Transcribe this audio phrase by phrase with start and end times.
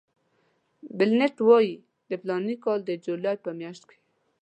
[0.97, 1.73] بلنټ وایي
[2.09, 3.97] د فلاني کال د جولای په میاشت کې.